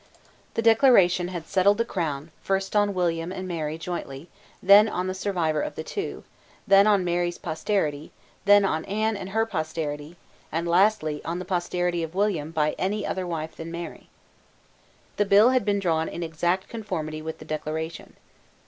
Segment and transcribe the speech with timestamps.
[0.55, 4.29] The Declaration had settled the crown, first on William and Mary jointly,
[4.63, 6.23] then on the survivor of the two,
[6.65, 8.11] then on Mary's posterity,
[8.45, 10.15] then on Anne and her posterity,
[10.51, 14.09] and, lastly, on the posterity of William by any other wife than Mary.
[15.17, 18.15] The Bill had been drawn in exact conformity with the Declaration.